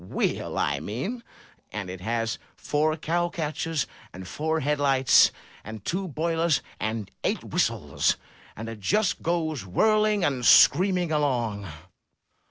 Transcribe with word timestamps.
"Wheel, 0.03 0.57
I 0.57 0.79
mean. 0.79 1.21
And 1.71 1.87
it 1.87 2.01
has 2.01 2.39
four 2.55 2.97
cow 2.97 3.29
catchers, 3.29 3.85
and 4.11 4.27
four 4.27 4.61
head 4.61 4.79
lights, 4.79 5.31
and 5.63 5.85
two 5.85 6.07
boilers, 6.07 6.63
and 6.79 7.11
eight 7.23 7.43
whistles, 7.43 8.17
and 8.55 8.67
it 8.67 8.79
just 8.79 9.21
goes 9.21 9.63
whirling 9.63 10.23
and 10.23 10.43
screaming 10.43 11.11
along. 11.11 11.67